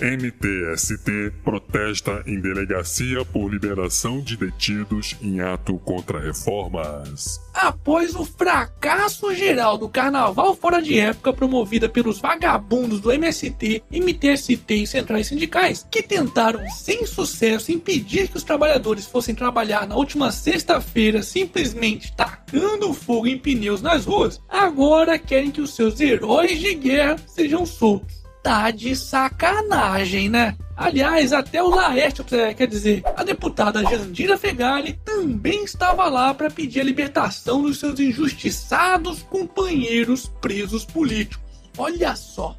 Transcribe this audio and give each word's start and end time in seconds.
MTST 0.00 1.32
protesta 1.42 2.22
em 2.24 2.40
delegacia 2.40 3.24
por 3.24 3.52
liberação 3.52 4.20
de 4.20 4.36
detidos 4.36 5.16
em 5.20 5.40
ato 5.40 5.76
contra 5.80 6.20
reformas. 6.20 7.40
Após 7.52 8.14
o 8.14 8.24
fracasso 8.24 9.34
geral 9.34 9.76
do 9.76 9.88
carnaval 9.88 10.54
fora 10.54 10.80
de 10.80 11.00
época 11.00 11.32
promovida 11.32 11.88
pelos 11.88 12.20
vagabundos 12.20 13.00
do 13.00 13.10
MST, 13.10 13.82
MTST 13.90 14.74
e 14.74 14.86
centrais 14.86 15.26
sindicais, 15.26 15.84
que 15.90 16.00
tentaram 16.00 16.60
sem 16.70 17.04
sucesso 17.04 17.72
impedir 17.72 18.28
que 18.28 18.36
os 18.36 18.44
trabalhadores 18.44 19.04
fossem 19.04 19.34
trabalhar 19.34 19.84
na 19.88 19.96
última 19.96 20.30
sexta-feira 20.30 21.24
simplesmente 21.24 22.14
tacando 22.14 22.94
fogo 22.94 23.26
em 23.26 23.36
pneus 23.36 23.82
nas 23.82 24.06
ruas, 24.06 24.40
agora 24.48 25.18
querem 25.18 25.50
que 25.50 25.60
os 25.60 25.74
seus 25.74 25.98
heróis 26.00 26.60
de 26.60 26.72
guerra 26.74 27.16
sejam 27.26 27.66
soltos 27.66 28.27
tá 28.42 28.70
de 28.70 28.94
sacanagem, 28.94 30.28
né? 30.28 30.56
Aliás, 30.76 31.32
até 31.32 31.62
o 31.62 31.70
Laerte, 31.70 32.22
quer 32.22 32.66
dizer, 32.66 33.02
a 33.16 33.24
deputada 33.24 33.82
Jandira 33.82 34.38
Fegali 34.38 34.92
também 35.04 35.64
estava 35.64 36.08
lá 36.08 36.32
para 36.32 36.50
pedir 36.50 36.80
a 36.80 36.84
libertação 36.84 37.62
dos 37.62 37.80
seus 37.80 37.98
injustiçados 37.98 39.22
companheiros 39.24 40.28
presos 40.40 40.84
políticos. 40.84 41.44
Olha 41.76 42.14
só. 42.14 42.56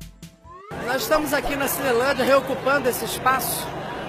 Nós 0.85 1.03
estamos 1.03 1.33
aqui 1.33 1.55
na 1.55 1.67
Cinelândia 1.67 2.25
reocupando 2.25 2.89
esse 2.89 3.05
espaço 3.05 3.65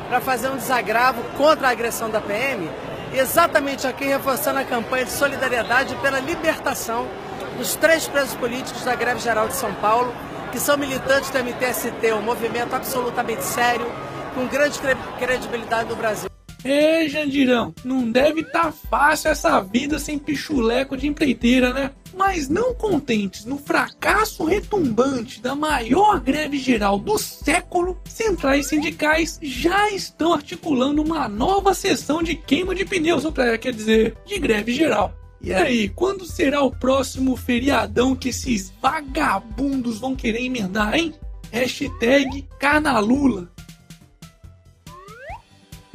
para 0.08 0.20
fazer 0.20 0.50
um 0.50 0.56
desagravo 0.56 1.22
contra 1.36 1.68
a 1.68 1.70
agressão 1.70 2.10
da 2.10 2.20
PM, 2.20 2.68
exatamente 3.14 3.86
aqui 3.86 4.04
reforçando 4.04 4.58
a 4.58 4.64
campanha 4.64 5.04
de 5.04 5.12
solidariedade 5.12 5.94
pela 5.96 6.18
libertação 6.18 7.06
dos 7.56 7.76
três 7.76 8.08
presos 8.08 8.34
políticos 8.34 8.84
da 8.84 8.94
greve 8.96 9.20
geral 9.20 9.46
de 9.46 9.54
São 9.54 9.72
Paulo 9.74 10.12
que 10.50 10.58
são 10.58 10.76
militantes 10.76 11.30
do 11.30 11.38
MTST, 11.38 12.12
um 12.12 12.22
movimento 12.22 12.74
absolutamente 12.74 13.44
sério, 13.44 13.86
com 14.34 14.46
grande 14.46 14.78
credibilidade 15.18 15.88
no 15.88 15.96
Brasil. 15.96 16.30
Ei, 16.64 17.08
Jandirão, 17.08 17.74
não 17.82 18.10
deve 18.10 18.40
estar 18.42 18.64
tá 18.64 18.72
fácil 18.72 19.30
essa 19.30 19.60
vida 19.60 19.98
sem 19.98 20.18
pichuleco 20.18 20.96
de 20.96 21.06
empreiteira, 21.06 21.72
né? 21.72 21.90
Mas 22.14 22.48
não 22.48 22.74
contentes 22.74 23.46
no 23.46 23.56
fracasso 23.56 24.44
retumbante 24.44 25.40
da 25.40 25.54
maior 25.54 26.20
greve 26.20 26.58
geral 26.58 26.98
do 26.98 27.16
século, 27.16 27.98
centrais 28.04 28.66
sindicais 28.66 29.38
já 29.40 29.90
estão 29.90 30.34
articulando 30.34 31.02
uma 31.02 31.28
nova 31.28 31.72
sessão 31.72 32.22
de 32.22 32.34
queima 32.34 32.74
de 32.74 32.84
pneus, 32.84 33.24
ou 33.24 33.32
quer 33.32 33.72
dizer, 33.72 34.16
de 34.26 34.38
greve 34.38 34.72
geral. 34.72 35.14
E 35.42 35.54
aí, 35.54 35.88
quando 35.88 36.26
será 36.26 36.62
o 36.62 36.70
próximo 36.70 37.34
feriadão 37.34 38.14
que 38.14 38.28
esses 38.28 38.72
vagabundos 38.80 39.98
vão 39.98 40.14
querer 40.14 40.44
emendar, 40.44 40.94
hein? 40.94 41.14
Hashtag 41.50 42.46
Carnalula. 42.58 43.50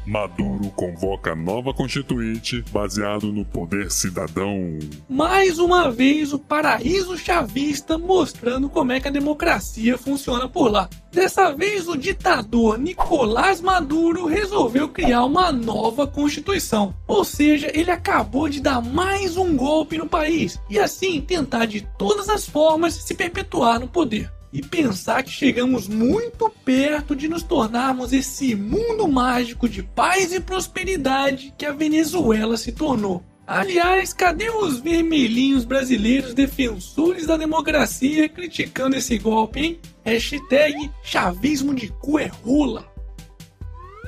Maduro 0.05 0.69
convoca 0.75 1.35
nova 1.35 1.73
constituinte 1.73 2.63
baseado 2.71 3.31
no 3.31 3.43
poder 3.43 3.91
cidadão. 3.91 4.77
Mais 5.09 5.57
uma 5.57 5.89
vez 5.89 6.31
o 6.31 6.37
paraíso 6.37 7.17
chavista 7.17 7.97
mostrando 7.97 8.69
como 8.69 8.91
é 8.91 8.99
que 8.99 9.07
a 9.07 9.11
democracia 9.11 9.97
funciona 9.97 10.47
por 10.47 10.69
lá. 10.71 10.87
Dessa 11.11 11.51
vez 11.53 11.87
o 11.87 11.97
ditador 11.97 12.77
Nicolás 12.77 13.61
Maduro 13.61 14.27
resolveu 14.27 14.89
criar 14.89 15.25
uma 15.25 15.51
nova 15.51 16.05
constituição. 16.05 16.93
Ou 17.07 17.23
seja, 17.23 17.71
ele 17.73 17.89
acabou 17.89 18.47
de 18.47 18.61
dar 18.61 18.81
mais 18.81 19.37
um 19.37 19.55
golpe 19.55 19.97
no 19.97 20.07
país 20.07 20.59
e 20.69 20.77
assim 20.77 21.19
tentar 21.19 21.65
de 21.65 21.81
todas 21.97 22.29
as 22.29 22.47
formas 22.47 22.93
se 22.93 23.15
perpetuar 23.15 23.79
no 23.79 23.87
poder 23.87 24.34
e 24.55 24.61
pensar 24.61 25.21
que 25.21 25.29
chegamos 25.29 25.85
muito 25.85 26.49
perto 26.63 27.13
de 27.13 27.27
nos 27.27 27.43
tornarmos 27.43 28.13
esse 28.13 28.55
mundo 28.55 29.05
mágico 29.05 29.67
de 29.67 29.83
paz 29.83 30.31
e 30.31 30.39
prosperidade 30.39 31.53
que 31.57 31.65
a 31.65 31.73
Venezuela 31.73 32.55
se 32.55 32.71
tornou. 32.71 33.21
Aliás, 33.45 34.13
cadê 34.13 34.49
os 34.49 34.79
vermelhinhos 34.79 35.65
brasileiros 35.65 36.33
defensores 36.33 37.27
da 37.27 37.35
democracia 37.35 38.29
criticando 38.29 38.95
esse 38.95 39.17
golpe, 39.17 39.59
hein? 39.59 39.79
Hashtag 40.05 40.89
chavismo 41.03 41.75
de 41.75 41.89
cu 41.89 42.17
é 42.17 42.27
rola. 42.27 42.89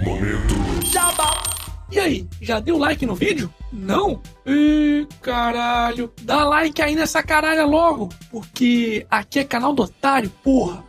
Momento. 0.02 0.56
E 1.90 2.00
aí, 2.00 2.28
já 2.42 2.60
deu 2.60 2.78
like 2.78 3.06
no 3.06 3.16
vídeo? 3.16 3.54
Não? 3.72 4.22
Ih, 4.46 5.08
caralho. 5.22 6.12
Dá 6.22 6.44
like 6.44 6.82
aí 6.82 6.96
nessa 6.96 7.24
caralha 7.24 7.66
logo, 7.66 8.10
porque 8.30 9.06
aqui 9.10 9.40
é 9.40 9.44
canal 9.44 9.74
do 9.74 9.84
otário, 9.84 10.30
porra. 10.44 10.84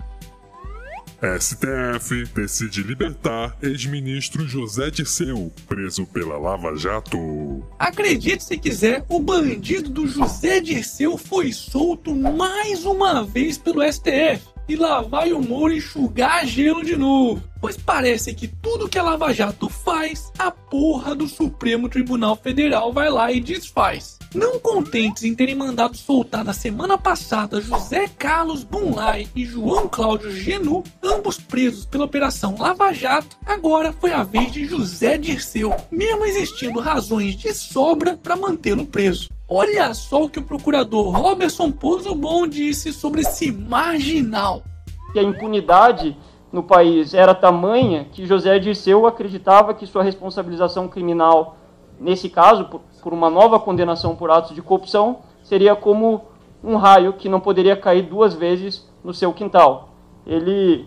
STF 1.41 2.27
decide 2.33 2.81
libertar 2.83 3.57
ex-ministro 3.61 4.47
José 4.47 4.89
Dirceu, 4.89 5.53
preso 5.67 6.07
pela 6.07 6.39
Lava 6.39 6.77
Jato. 6.77 7.65
Acredite 7.77 8.45
se 8.45 8.57
quiser, 8.57 9.05
o 9.09 9.19
bandido 9.19 9.91
do 9.91 10.07
José 10.07 10.61
Dirceu 10.61 11.19
foi 11.19 11.53
solto 11.53 12.15
mais 12.15 12.85
uma 12.85 13.25
vez 13.25 13.59
pelo 13.59 13.83
STF. 13.83 14.47
E 14.69 14.77
lá 14.77 15.01
vai 15.01 15.33
o 15.33 15.41
Moro 15.41 15.73
enxugar 15.73 16.47
gelo 16.47 16.85
de 16.85 16.95
novo. 16.95 17.43
Pois 17.61 17.77
parece 17.77 18.35
que 18.35 18.47
tudo 18.47 18.89
que 18.89 18.99
a 18.99 19.03
Lava 19.03 19.33
Jato 19.33 19.69
faz, 19.69 20.31
a 20.39 20.51
porra 20.51 21.15
do 21.15 21.27
Supremo 21.27 21.89
Tribunal 21.89 22.37
Federal 22.37 22.93
vai 22.93 23.11
lá 23.11 23.33
e 23.33 23.41
desfaz. 23.41 24.19
Não 24.35 24.61
contentes 24.61 25.25
em 25.25 25.35
terem 25.35 25.55
mandado 25.55 25.97
soltar 25.97 26.45
na 26.45 26.53
semana 26.53 26.99
passada 26.99 27.63
José 27.63 28.07
Carlos 28.19 28.63
Bunlai 28.63 29.27
e 29.35 29.47
João 29.47 29.89
Cláudio 29.89 30.31
Genu, 30.31 30.85
ambos 31.03 31.39
presos 31.39 31.87
pela 31.87 32.05
Operação 32.05 32.55
Lava 32.59 32.93
Jato, 32.93 33.39
agora 33.47 33.91
foi 33.91 34.13
a 34.13 34.23
vez 34.23 34.53
de 34.53 34.67
José 34.67 35.17
Dirceu, 35.17 35.75
mesmo 35.91 36.27
existindo 36.27 36.79
razões 36.79 37.37
de 37.37 37.55
sobra 37.55 38.19
para 38.23 38.37
mantê-lo 38.37 38.85
preso. 38.85 39.31
Olha 39.51 39.95
só 39.95 40.25
o 40.25 40.29
que 40.29 40.39
o 40.39 40.43
procurador 40.43 41.09
Robertson 41.09 41.73
Bom 42.15 42.47
disse 42.47 42.93
sobre 42.93 43.23
esse 43.23 43.51
marginal. 43.51 44.63
Que 45.11 45.19
a 45.19 45.23
impunidade 45.23 46.15
no 46.53 46.63
país 46.63 47.15
era 47.15 47.35
tamanha 47.35 48.05
que 48.13 48.27
José 48.27 48.59
Dirceu 48.59 49.07
acreditava 49.07 49.73
que 49.73 49.87
sua 49.87 50.03
responsabilização 50.03 50.87
criminal, 50.87 51.57
nesse 51.99 52.29
caso, 52.29 52.67
por, 52.67 52.83
por 53.03 53.15
uma 53.15 53.31
nova 53.31 53.59
condenação 53.59 54.15
por 54.15 54.31
atos 54.31 54.55
de 54.55 54.61
corrupção, 54.61 55.21
seria 55.43 55.75
como 55.75 56.27
um 56.63 56.77
raio 56.77 57.15
que 57.15 57.27
não 57.27 57.41
poderia 57.41 57.75
cair 57.75 58.03
duas 58.03 58.35
vezes 58.35 58.87
no 59.03 59.15
seu 59.15 59.33
quintal. 59.33 59.95
Ele 60.27 60.87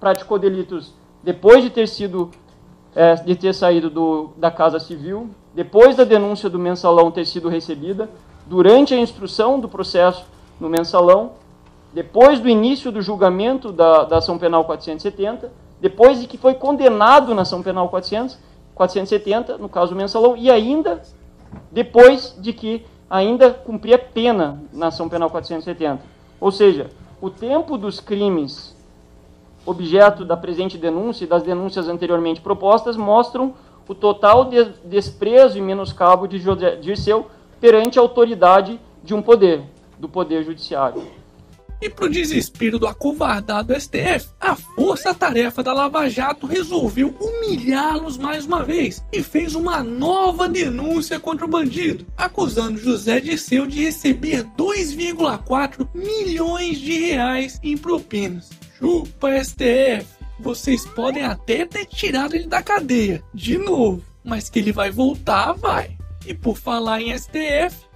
praticou 0.00 0.36
delitos 0.36 0.92
depois 1.22 1.62
de 1.62 1.70
ter 1.70 1.86
sido 1.86 2.32
é, 2.94 3.14
de 3.14 3.36
ter 3.36 3.54
saído 3.54 3.88
do, 3.88 4.30
da 4.36 4.50
Casa 4.50 4.78
Civil, 4.78 5.30
depois 5.54 5.96
da 5.96 6.04
denúncia 6.04 6.48
do 6.48 6.58
mensalão 6.58 7.10
ter 7.10 7.24
sido 7.24 7.48
recebida, 7.48 8.08
durante 8.46 8.94
a 8.94 8.98
instrução 8.98 9.60
do 9.60 9.68
processo 9.68 10.24
no 10.58 10.68
mensalão, 10.68 11.32
depois 11.92 12.40
do 12.40 12.48
início 12.48 12.92
do 12.92 13.02
julgamento 13.02 13.72
da, 13.72 14.04
da 14.04 14.18
ação 14.18 14.38
penal 14.38 14.64
470, 14.64 15.50
depois 15.80 16.20
de 16.20 16.26
que 16.26 16.36
foi 16.36 16.54
condenado 16.54 17.34
na 17.34 17.42
ação 17.42 17.62
penal 17.62 17.88
400, 17.88 18.38
470, 18.74 19.58
no 19.58 19.68
caso 19.68 19.92
do 19.92 19.96
mensalão, 19.96 20.36
e 20.36 20.50
ainda 20.50 21.02
depois 21.70 22.36
de 22.38 22.52
que 22.52 22.84
ainda 23.08 23.50
cumpria 23.50 23.98
pena 23.98 24.62
na 24.72 24.88
ação 24.88 25.08
penal 25.08 25.30
470. 25.30 26.00
Ou 26.40 26.52
seja, 26.52 26.90
o 27.20 27.28
tempo 27.28 27.76
dos 27.76 27.98
crimes 27.98 28.76
objeto 29.64 30.24
da 30.24 30.36
presente 30.36 30.78
denúncia 30.78 31.24
e 31.24 31.28
das 31.28 31.42
denúncias 31.42 31.88
anteriormente 31.88 32.40
propostas 32.40 32.96
mostram 32.96 33.54
o 33.88 33.94
total 33.94 34.44
de 34.44 34.64
desprezo 34.84 35.58
e 35.58 35.60
menoscabo 35.60 36.28
de 36.28 36.38
Dirceu 36.80 37.26
perante 37.60 37.98
a 37.98 38.02
autoridade 38.02 38.80
de 39.02 39.14
um 39.14 39.20
poder, 39.20 39.62
do 39.98 40.08
poder 40.08 40.44
judiciário. 40.44 41.02
E 41.82 41.88
pro 41.88 42.10
desespero 42.10 42.78
do 42.78 42.86
acovardado 42.86 43.74
STF, 43.74 44.28
a 44.38 44.54
força-tarefa 44.54 45.62
da 45.62 45.72
Lava 45.72 46.10
Jato 46.10 46.46
resolveu 46.46 47.14
humilhá-los 47.18 48.18
mais 48.18 48.44
uma 48.44 48.62
vez 48.62 49.02
e 49.10 49.22
fez 49.22 49.54
uma 49.54 49.82
nova 49.82 50.46
denúncia 50.46 51.18
contra 51.18 51.46
o 51.46 51.48
bandido, 51.48 52.06
acusando 52.18 52.78
José 52.78 53.18
Dirceu 53.18 53.66
de 53.66 53.82
receber 53.82 54.44
2,4 54.58 55.88
milhões 55.94 56.78
de 56.78 56.98
reais 56.98 57.58
em 57.62 57.78
propinas. 57.78 58.59
Chupa 58.80 59.44
STF! 59.44 60.20
vocês 60.40 60.86
podem 60.86 61.24
até 61.24 61.64
ter 61.66 61.84
tirado 61.86 62.34
ele 62.34 62.46
da 62.46 62.62
cadeia, 62.62 63.22
de 63.32 63.58
novo, 63.58 64.02
mas 64.24 64.48
que 64.48 64.58
ele 64.58 64.72
vai 64.72 64.90
voltar, 64.90 65.52
vai. 65.52 65.96
E 66.26 66.34
por 66.34 66.56
falar 66.56 67.00
em 67.00 67.16
STF, 67.16 67.88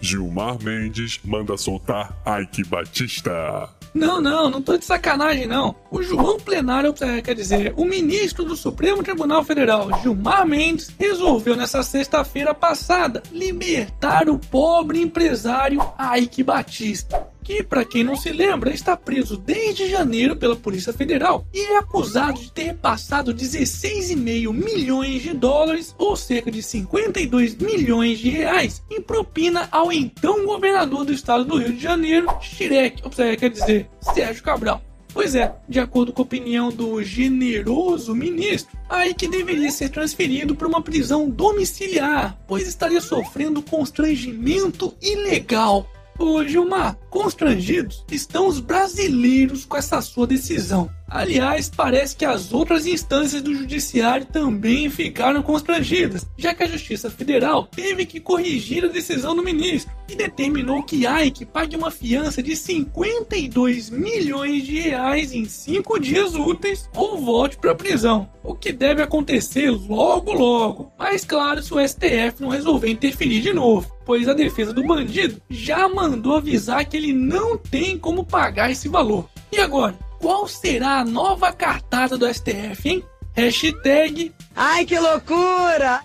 Gilmar 0.00 0.62
Mendes 0.62 1.20
manda 1.24 1.56
soltar 1.56 2.16
Ike 2.42 2.64
Batista. 2.64 3.70
Não, 3.94 4.20
não, 4.20 4.50
não 4.50 4.60
tô 4.60 4.76
de 4.76 4.84
sacanagem, 4.84 5.46
não. 5.46 5.74
O 5.90 6.02
João 6.02 6.38
Plenário, 6.38 6.94
é, 7.00 7.22
quer 7.22 7.34
dizer, 7.34 7.72
o 7.78 7.84
ministro 7.86 8.44
do 8.44 8.54
Supremo 8.54 9.02
Tribunal 9.02 9.42
Federal, 9.42 9.88
Gilmar 10.02 10.46
Mendes, 10.46 10.92
resolveu 10.98 11.56
nessa 11.56 11.82
sexta-feira 11.82 12.52
passada 12.54 13.22
libertar 13.32 14.28
o 14.28 14.38
pobre 14.38 15.00
empresário 15.00 15.80
Ike 16.18 16.42
Batista 16.42 17.26
que, 17.46 17.62
para 17.62 17.84
quem 17.84 18.02
não 18.02 18.16
se 18.16 18.32
lembra, 18.32 18.74
está 18.74 18.96
preso 18.96 19.36
desde 19.36 19.88
janeiro 19.88 20.34
pela 20.34 20.56
Polícia 20.56 20.92
Federal 20.92 21.46
e 21.54 21.60
é 21.60 21.78
acusado 21.78 22.40
de 22.40 22.50
ter 22.50 22.64
repassado 22.64 23.32
16,5 23.32 24.52
milhões 24.52 25.22
de 25.22 25.32
dólares, 25.32 25.94
ou 25.96 26.16
cerca 26.16 26.50
de 26.50 26.60
52 26.60 27.54
milhões 27.54 28.18
de 28.18 28.30
reais, 28.30 28.82
em 28.90 29.00
propina 29.00 29.68
ao 29.70 29.92
então 29.92 30.44
governador 30.44 31.04
do 31.04 31.12
estado 31.12 31.44
do 31.44 31.58
Rio 31.58 31.72
de 31.72 31.80
Janeiro, 31.80 32.26
Shirek, 32.40 33.00
ou 33.04 33.12
seja, 33.12 33.36
quer 33.36 33.50
dizer, 33.50 33.88
Sérgio 34.00 34.42
Cabral. 34.42 34.82
Pois 35.14 35.36
é, 35.36 35.54
de 35.68 35.78
acordo 35.78 36.12
com 36.12 36.22
a 36.22 36.24
opinião 36.24 36.70
do 36.70 37.00
generoso 37.02 38.12
ministro, 38.12 38.76
aí 38.88 39.14
que 39.14 39.28
deveria 39.28 39.70
ser 39.70 39.88
transferido 39.88 40.56
para 40.56 40.66
uma 40.66 40.82
prisão 40.82 41.30
domiciliar, 41.30 42.36
pois 42.48 42.66
estaria 42.66 43.00
sofrendo 43.00 43.62
constrangimento 43.62 44.92
ilegal. 45.00 45.88
Ô 46.18 46.42
Gilmar, 46.44 46.96
constrangidos 47.10 48.04
estão 48.10 48.48
os 48.48 48.58
brasileiros 48.58 49.64
com 49.66 49.76
essa 49.76 50.00
sua 50.00 50.26
decisão. 50.26 50.90
Aliás, 51.08 51.70
parece 51.74 52.16
que 52.16 52.24
as 52.24 52.52
outras 52.52 52.84
instâncias 52.86 53.40
do 53.40 53.54
judiciário 53.54 54.26
também 54.26 54.90
ficaram 54.90 55.42
constrangidas, 55.42 56.26
já 56.36 56.52
que 56.52 56.64
a 56.64 56.68
Justiça 56.68 57.08
Federal 57.08 57.64
teve 57.66 58.04
que 58.04 58.18
corrigir 58.18 58.84
a 58.84 58.88
decisão 58.88 59.36
do 59.36 59.42
ministro 59.42 59.94
e 60.08 60.16
determinou 60.16 60.82
que 60.82 61.06
Ike 61.06 61.44
pague 61.44 61.76
uma 61.76 61.90
fiança 61.90 62.42
de 62.42 62.56
52 62.56 63.90
milhões 63.90 64.64
de 64.64 64.80
reais 64.80 65.32
em 65.32 65.44
cinco 65.44 65.98
dias 65.98 66.34
úteis 66.34 66.88
ou 66.94 67.18
volte 67.18 67.56
para 67.56 67.72
a 67.72 67.76
prisão, 67.76 68.28
o 68.42 68.54
que 68.54 68.72
deve 68.72 69.00
acontecer 69.00 69.70
logo 69.70 70.32
logo. 70.32 70.92
Mas 70.98 71.24
claro, 71.24 71.62
se 71.62 71.72
o 71.72 71.88
STF 71.88 72.40
não 72.40 72.48
resolver 72.48 72.90
interferir 72.90 73.40
de 73.40 73.52
novo, 73.52 73.95
pois 74.06 74.28
a 74.28 74.32
defesa 74.32 74.72
do 74.72 74.86
bandido 74.86 75.42
já 75.50 75.88
mandou 75.88 76.36
avisar 76.36 76.86
que 76.86 76.96
ele 76.96 77.12
não 77.12 77.58
tem 77.58 77.98
como 77.98 78.24
pagar 78.24 78.70
esse 78.70 78.88
valor. 78.88 79.28
E 79.50 79.58
agora? 79.58 79.98
Qual 80.20 80.48
será 80.48 81.00
a 81.00 81.04
nova 81.04 81.52
cartada 81.52 82.16
do 82.16 82.32
STF, 82.32 82.88
hein? 82.88 83.04
Hashtag. 83.34 84.32
Ai, 84.54 84.86
que 84.86 84.98
loucura! 84.98 86.00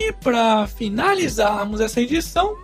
E 0.00 0.12
para 0.12 0.66
finalizarmos 0.66 1.80
essa 1.80 2.00
edição, 2.00 2.56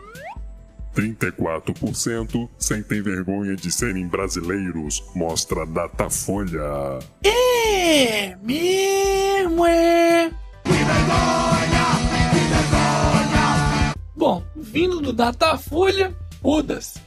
34% 0.96 2.48
sentem 2.58 3.02
vergonha 3.02 3.54
de 3.54 3.70
serem 3.70 4.08
brasileiros, 4.08 5.04
mostra 5.14 5.66
Datafolha. 5.66 6.98
É 7.22 8.34
mesmo, 8.42 9.66
é. 9.66 10.30
Que 10.64 10.72
vergonha! 10.72 11.45
Bom, 14.26 14.42
vindo 14.56 15.00
do 15.00 15.12
Datafolha, 15.12 16.12
foda-se. 16.42 16.98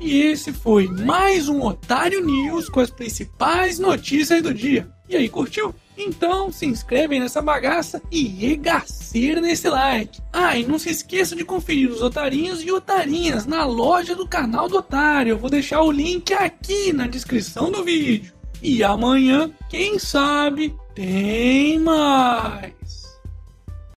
E 0.00 0.22
esse 0.22 0.54
foi 0.54 0.88
mais 0.88 1.50
um 1.50 1.60
Otário 1.60 2.24
News 2.24 2.70
com 2.70 2.80
as 2.80 2.88
principais 2.88 3.78
notícias 3.78 4.42
do 4.42 4.54
dia. 4.54 4.88
E 5.06 5.14
aí, 5.14 5.28
curtiu? 5.28 5.74
Então 5.98 6.50
se 6.50 6.64
inscreve 6.64 7.20
nessa 7.20 7.42
bagaça 7.42 8.00
e 8.10 8.26
regaceira 8.26 9.38
nesse 9.38 9.68
like. 9.68 10.18
Ah, 10.32 10.58
e 10.58 10.64
não 10.64 10.78
se 10.78 10.88
esqueça 10.88 11.36
de 11.36 11.44
conferir 11.44 11.90
os 11.90 12.00
otarinhos 12.00 12.62
e 12.62 12.72
otarinhas 12.72 13.44
na 13.44 13.66
loja 13.66 14.14
do 14.14 14.26
canal 14.26 14.66
do 14.66 14.78
Otário. 14.78 15.32
Eu 15.32 15.38
vou 15.38 15.50
deixar 15.50 15.82
o 15.82 15.92
link 15.92 16.32
aqui 16.32 16.90
na 16.90 17.06
descrição 17.06 17.70
do 17.70 17.84
vídeo. 17.84 18.32
E 18.62 18.82
amanhã, 18.82 19.50
quem 19.68 19.98
sabe, 19.98 20.74
tem 20.94 21.78
mais. 21.78 22.72